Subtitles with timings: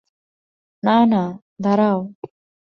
[0.83, 1.23] না, না,
[1.61, 1.99] দাঁড়াও।